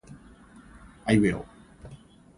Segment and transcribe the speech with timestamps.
[1.05, 1.41] aiueo